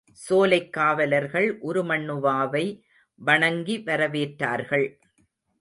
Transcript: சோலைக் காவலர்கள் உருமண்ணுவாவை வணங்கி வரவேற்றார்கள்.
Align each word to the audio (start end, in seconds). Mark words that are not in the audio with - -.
சோலைக் 0.11 0.73
காவலர்கள் 0.73 1.59
உருமண்ணுவாவை 1.61 2.81
வணங்கி 3.15 3.77
வரவேற்றார்கள். 3.77 4.87